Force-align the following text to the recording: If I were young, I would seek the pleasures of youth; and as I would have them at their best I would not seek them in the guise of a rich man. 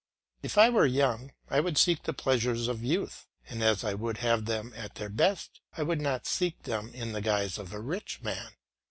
If 0.41 0.57
I 0.57 0.71
were 0.71 0.87
young, 0.87 1.31
I 1.47 1.59
would 1.59 1.77
seek 1.77 2.01
the 2.01 2.11
pleasures 2.13 2.67
of 2.67 2.83
youth; 2.83 3.27
and 3.47 3.61
as 3.63 3.83
I 3.83 3.93
would 3.93 4.17
have 4.17 4.45
them 4.45 4.73
at 4.75 4.95
their 4.95 5.09
best 5.09 5.61
I 5.77 5.83
would 5.83 6.01
not 6.01 6.25
seek 6.25 6.63
them 6.63 6.89
in 6.95 7.11
the 7.11 7.21
guise 7.21 7.59
of 7.59 7.71
a 7.71 7.79
rich 7.79 8.19
man. 8.23 8.53